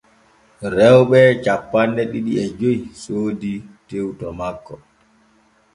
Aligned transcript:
Rewɓe 0.75 1.19
cappanɗe 1.43 2.01
ɗiɗi 2.11 2.31
e 2.43 2.45
joy 2.59 2.79
soodi 3.01 3.53
tew 3.87 4.07
to 4.19 4.27
makko. 4.37 4.75